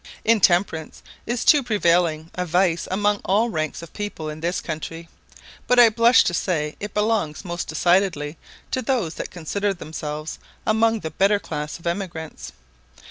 Intemperance 0.25 1.03
is 1.27 1.45
too 1.45 1.61
prevailing 1.61 2.31
a 2.33 2.43
vice 2.43 2.87
among 2.89 3.21
all 3.23 3.49
ranks 3.51 3.83
of 3.83 3.93
people 3.93 4.29
in 4.29 4.39
this 4.39 4.59
country; 4.59 5.09
but 5.67 5.77
I 5.77 5.89
blush 5.89 6.23
to 6.23 6.33
say 6.33 6.75
it 6.79 6.95
belongs 6.95 7.45
most 7.45 7.67
decidedly 7.67 8.35
to 8.71 8.81
those 8.81 9.13
that 9.13 9.29
consider 9.29 9.75
themselves 9.75 10.39
among 10.65 11.01
the 11.01 11.11
better 11.11 11.37
class 11.37 11.77
of 11.77 11.85
emigrants. 11.85 12.51